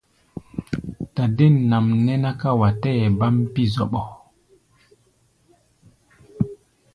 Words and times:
Dadên 1.15 1.53
nʼam 1.69 1.85
nɛ́ 2.05 2.15
ná 2.23 2.29
ká 2.39 2.49
wa 2.59 2.69
tɛɛ́ 2.81 3.07
baʼm 3.19 3.35
pí̧ 3.53 3.65
zɔɓɔ. 3.73 4.01